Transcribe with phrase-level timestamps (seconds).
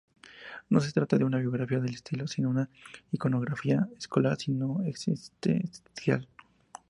[0.71, 2.67] No se trata de una biografía al estilo de una
[3.11, 6.27] iconografía escolar, sino existencial.